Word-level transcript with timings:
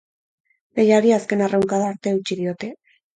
Lehiari 0.79 1.13
azken 1.17 1.43
arraunkada 1.47 1.91
arte 1.91 2.13
eutsi 2.15 2.39
diote. 2.41 2.71